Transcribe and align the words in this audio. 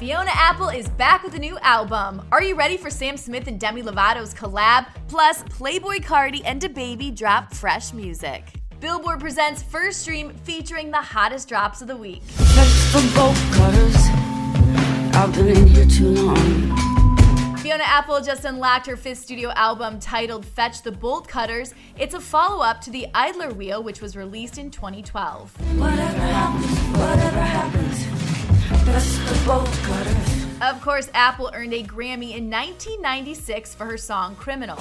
Fiona 0.00 0.30
Apple 0.32 0.70
is 0.70 0.88
back 0.88 1.22
with 1.22 1.34
a 1.34 1.38
new 1.38 1.58
album. 1.58 2.26
Are 2.32 2.42
you 2.42 2.54
ready 2.54 2.78
for 2.78 2.88
Sam 2.88 3.18
Smith 3.18 3.46
and 3.48 3.60
Demi 3.60 3.82
Lovato's 3.82 4.32
collab? 4.32 4.86
Plus, 5.08 5.42
Playboi 5.42 6.02
Carti 6.02 6.40
and 6.46 6.58
DaBaby 6.58 7.14
drop 7.14 7.52
fresh 7.52 7.92
music. 7.92 8.44
Billboard 8.80 9.20
presents 9.20 9.62
First 9.62 10.00
Stream 10.00 10.30
featuring 10.42 10.90
the 10.90 11.02
hottest 11.02 11.50
drops 11.50 11.82
of 11.82 11.88
the 11.88 11.96
week. 11.98 12.22
I've 15.12 15.34
been 15.34 15.48
in 15.48 15.66
here 15.66 15.84
too 15.84 16.08
long. 16.08 17.56
Fiona 17.58 17.84
Apple 17.84 18.22
just 18.22 18.46
unlocked 18.46 18.86
her 18.86 18.96
fifth 18.96 19.18
studio 19.18 19.50
album 19.50 20.00
titled 20.00 20.46
Fetch 20.46 20.80
the 20.80 20.92
Bolt 20.92 21.28
Cutters. 21.28 21.74
It's 21.98 22.14
a 22.14 22.20
follow 22.20 22.64
up 22.64 22.80
to 22.80 22.90
the 22.90 23.06
Idler 23.12 23.52
Wheel, 23.52 23.82
which 23.82 24.00
was 24.00 24.16
released 24.16 24.56
in 24.56 24.70
2012. 24.70 25.78
Whatever 25.78 26.00
happens, 26.00 26.98
whatever 26.98 27.40
happens, 27.40 28.19
Of 30.62 30.80
course, 30.82 31.08
Apple 31.14 31.50
earned 31.54 31.72
a 31.72 31.82
Grammy 31.82 32.36
in 32.36 32.50
1996 32.50 33.74
for 33.74 33.86
her 33.86 33.96
song 33.96 34.36
Criminal. 34.36 34.76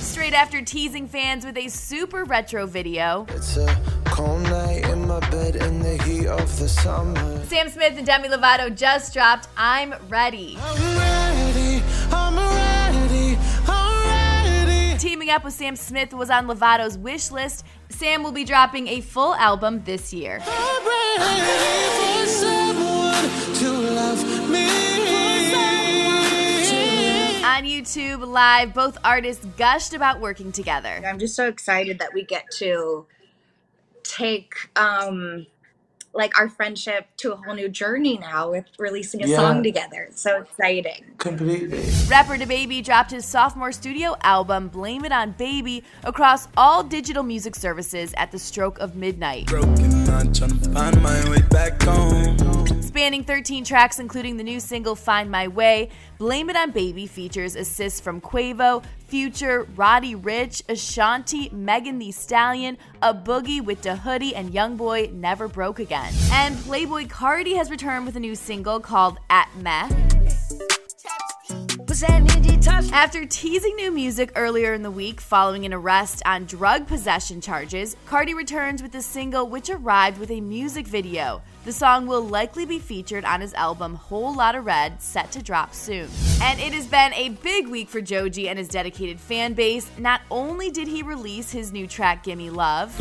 Straight 0.00 0.32
after 0.32 0.62
teasing 0.62 1.06
fans 1.06 1.44
with 1.44 1.56
a 1.56 1.68
super 1.68 2.24
retro 2.24 2.66
video, 2.66 3.26
It's 3.30 3.56
a 3.56 3.66
cold 4.06 4.42
night 4.44 4.88
in 4.88 5.06
my 5.06 5.20
bed 5.30 5.56
in 5.56 5.80
the 5.82 6.02
heat 6.04 6.26
of 6.26 6.58
the 6.58 6.68
summer. 6.68 7.44
Sam 7.46 7.68
Smith 7.68 7.98
and 7.98 8.06
Demi 8.06 8.28
Lovato 8.28 8.74
just 8.74 9.12
dropped 9.12 9.48
I'm 9.56 9.94
Ready. 10.08 10.56
I'm 10.60 10.98
ready, 10.98 11.82
I'm 12.10 12.36
ready, 12.36 13.38
I'm 13.68 14.66
ready. 14.66 14.98
Teaming 14.98 15.30
up 15.30 15.44
with 15.44 15.54
Sam 15.54 15.76
Smith 15.76 16.12
was 16.14 16.30
on 16.30 16.46
Lovato's 16.46 16.96
wish 16.96 17.30
list. 17.30 17.64
Sam 17.88 18.22
will 18.22 18.32
be 18.32 18.44
dropping 18.44 18.88
a 18.88 19.00
full 19.00 19.34
album 19.34 19.82
this 19.84 20.12
year. 20.12 20.40
On 27.44 27.62
YouTube 27.64 28.26
Live, 28.26 28.74
both 28.74 28.98
artists 29.02 29.44
gushed 29.56 29.94
about 29.94 30.20
working 30.20 30.52
together. 30.52 31.02
I'm 31.06 31.18
just 31.18 31.34
so 31.34 31.48
excited 31.48 32.00
that 32.00 32.12
we 32.12 32.22
get 32.24 32.50
to 32.58 33.06
take 34.02 34.54
um 34.76 35.46
like 36.16 36.38
our 36.38 36.48
friendship 36.48 37.06
to 37.18 37.32
a 37.32 37.36
whole 37.36 37.54
new 37.54 37.68
journey 37.68 38.18
now 38.18 38.50
with 38.50 38.64
releasing 38.78 39.22
a 39.22 39.26
Yeah. 39.26 39.36
song 39.36 39.62
together. 39.62 40.06
It's 40.10 40.22
so 40.22 40.40
exciting. 40.42 41.04
Completely. 41.18 41.84
Rapper 42.08 42.36
DaBaby 42.36 42.82
dropped 42.84 43.10
his 43.10 43.24
sophomore 43.24 43.72
studio 43.72 44.16
album, 44.22 44.68
Blame 44.68 45.04
It 45.04 45.12
on 45.12 45.32
Baby, 45.32 45.84
across 46.04 46.48
all 46.56 46.82
digital 46.82 47.22
music 47.22 47.54
services 47.54 48.12
at 48.16 48.32
the 48.32 48.38
stroke 48.38 48.78
of 48.78 48.96
midnight. 48.96 49.46
broken, 49.46 50.08
I'm 50.10 50.32
trying 50.32 50.58
to 50.60 50.70
find 50.70 51.02
my 51.02 51.28
way 51.30 51.42
back 51.50 51.82
home. 51.82 52.36
Spanning 52.82 53.24
13 53.24 53.62
tracks, 53.64 53.98
including 53.98 54.38
the 54.38 54.42
new 54.44 54.58
single 54.58 54.94
Find 54.94 55.30
My 55.30 55.48
Way, 55.48 55.90
Blame 56.18 56.48
It 56.48 56.56
on 56.56 56.70
Baby 56.70 57.06
features 57.06 57.54
assists 57.54 58.00
from 58.00 58.22
Quavo, 58.22 58.82
Future, 59.08 59.66
Roddy 59.76 60.14
Ricch, 60.16 60.62
Ashanti, 60.68 61.50
Megan 61.52 61.98
Thee 61.98 62.10
Stallion, 62.10 62.78
A 63.02 63.12
Boogie 63.12 63.62
with 63.62 63.82
Da 63.82 63.96
Hoodie, 63.96 64.34
and 64.34 64.50
Youngboy 64.50 65.12
Never 65.12 65.46
Broke 65.46 65.78
Again. 65.78 66.05
And 66.32 66.56
Playboi 66.56 67.08
Carti 67.08 67.56
has 67.56 67.70
returned 67.70 68.06
with 68.06 68.16
a 68.16 68.20
new 68.20 68.34
single 68.34 68.80
called 68.80 69.18
At 69.30 69.48
Meth. 69.56 69.92
After 72.92 73.24
teasing 73.24 73.74
new 73.76 73.90
music 73.90 74.32
earlier 74.36 74.74
in 74.74 74.82
the 74.82 74.90
week 74.90 75.20
following 75.20 75.64
an 75.64 75.72
arrest 75.72 76.22
on 76.26 76.44
drug 76.44 76.86
possession 76.86 77.40
charges, 77.40 77.96
Cardi 78.06 78.34
returns 78.34 78.82
with 78.82 78.92
the 78.92 79.00
single 79.00 79.48
which 79.48 79.70
arrived 79.70 80.18
with 80.18 80.30
a 80.30 80.40
music 80.40 80.86
video. 80.86 81.40
The 81.64 81.72
song 81.72 82.06
will 82.06 82.22
likely 82.22 82.66
be 82.66 82.78
featured 82.78 83.24
on 83.24 83.40
his 83.40 83.54
album 83.54 83.94
Whole 83.94 84.34
Lotta 84.34 84.60
Red, 84.60 85.00
set 85.00 85.30
to 85.32 85.42
drop 85.42 85.74
soon. 85.74 86.08
And 86.42 86.60
it 86.60 86.72
has 86.72 86.86
been 86.86 87.14
a 87.14 87.30
big 87.30 87.68
week 87.68 87.88
for 87.88 88.00
Joji 88.00 88.48
and 88.48 88.58
his 88.58 88.68
dedicated 88.68 89.20
fan 89.20 89.54
base. 89.54 89.90
Not 89.98 90.20
only 90.30 90.70
did 90.70 90.88
he 90.88 91.02
release 91.02 91.50
his 91.50 91.72
new 91.72 91.86
track 91.86 92.24
Gimme 92.24 92.50
Love, 92.50 92.98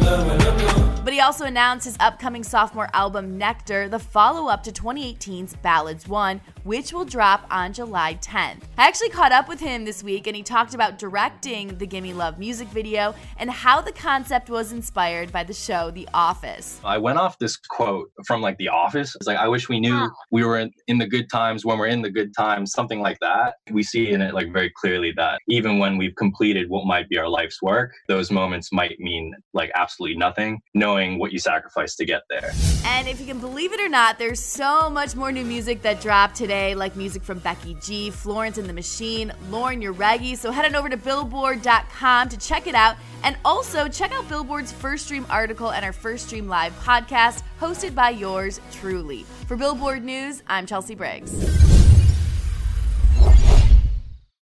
but 0.00 1.12
he 1.12 1.20
also 1.20 1.44
announced 1.44 1.84
his 1.84 1.96
upcoming 2.00 2.42
sophomore 2.42 2.88
album 2.92 3.38
Nectar, 3.38 3.88
the 3.88 3.98
follow 3.98 4.48
up 4.48 4.62
to 4.64 4.72
2018's 4.72 5.56
Ballads 5.56 6.08
1, 6.08 6.40
which 6.64 6.92
will 6.92 7.04
drop 7.04 7.46
on 7.50 7.72
July 7.72 8.14
10th. 8.14 8.62
I 8.76 8.86
actually 8.86 9.10
caught 9.10 9.32
up 9.32 9.48
with 9.48 9.60
him 9.60 9.84
this 9.84 10.02
week 10.02 10.26
and 10.26 10.36
he 10.36 10.42
talked 10.42 10.74
about 10.74 10.98
directing 10.98 11.76
the 11.78 11.86
Gimme 11.86 12.12
Love 12.12 12.38
music 12.38 12.68
video 12.68 13.14
and 13.38 13.50
how 13.50 13.80
the 13.80 13.92
concept 13.92 14.50
was 14.50 14.72
inspired 14.72 15.32
by 15.32 15.44
the 15.44 15.54
show 15.54 15.90
The 15.90 16.08
Office. 16.12 16.80
I 16.84 16.98
went 16.98 17.18
off 17.18 17.38
this 17.38 17.56
quote 17.56 18.10
from 18.26 18.40
like 18.40 18.58
The 18.58 18.68
Office. 18.68 19.14
It's 19.16 19.26
like, 19.26 19.38
I 19.38 19.48
wish 19.48 19.68
we 19.68 19.80
knew 19.80 20.10
we 20.30 20.44
were 20.44 20.58
in, 20.58 20.70
in 20.86 20.98
the 20.98 21.06
good 21.06 21.30
times 21.30 21.64
when 21.64 21.78
we're 21.78 21.86
in 21.86 22.02
the 22.02 22.10
good 22.10 22.32
times, 22.36 22.72
something 22.72 23.00
like 23.00 23.18
that. 23.20 23.54
We 23.70 23.82
see 23.82 24.10
in 24.10 24.20
it 24.20 24.34
like 24.34 24.52
very 24.52 24.72
clearly 24.76 25.12
that 25.16 25.40
even 25.48 25.78
when 25.78 25.96
we've 25.96 26.14
completed 26.16 26.68
what 26.68 26.86
might 26.86 27.08
be 27.08 27.18
our 27.18 27.28
life's 27.28 27.62
work, 27.62 27.92
those 28.08 28.30
moments 28.30 28.70
might 28.72 28.98
mean 28.98 29.34
like 29.54 29.70
absolutely 29.74 30.16
nothing, 30.18 30.60
knowing 30.74 31.18
what 31.18 31.32
you 31.32 31.38
sacrificed 31.38 31.96
to 31.98 32.04
get 32.04 32.22
there. 32.28 32.52
And 32.84 33.08
if 33.08 33.20
you 33.20 33.26
can 33.26 33.38
believe 33.38 33.72
it 33.72 33.80
or 33.80 33.88
not, 33.88 34.18
there's 34.18 34.40
so 34.40 34.90
much 34.90 35.14
more 35.16 35.32
new 35.32 35.44
music 35.44 35.82
that 35.82 36.00
dropped 36.00 36.36
today, 36.36 36.49
like 36.50 36.96
music 36.96 37.22
from 37.22 37.38
Becky 37.38 37.76
G, 37.80 38.10
Florence 38.10 38.58
and 38.58 38.68
the 38.68 38.72
Machine, 38.72 39.32
Lauren 39.50 39.80
Jauregui. 39.80 40.36
So 40.36 40.50
head 40.50 40.64
on 40.64 40.74
over 40.74 40.88
to 40.88 40.96
billboard.com 40.96 42.28
to 42.28 42.36
check 42.36 42.66
it 42.66 42.74
out. 42.74 42.96
And 43.22 43.36
also 43.44 43.88
check 43.88 44.12
out 44.12 44.28
Billboard's 44.28 44.72
First 44.72 45.04
Stream 45.04 45.26
article 45.30 45.72
and 45.72 45.84
our 45.84 45.92
First 45.92 46.26
Stream 46.26 46.48
Live 46.48 46.72
podcast, 46.80 47.42
hosted 47.60 47.94
by 47.94 48.10
yours 48.10 48.60
truly. 48.72 49.24
For 49.46 49.56
Billboard 49.56 50.02
News, 50.02 50.42
I'm 50.46 50.66
Chelsea 50.66 50.94
Briggs. 50.94 51.79